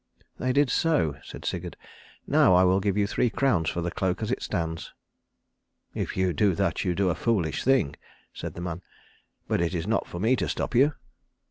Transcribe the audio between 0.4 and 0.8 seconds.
did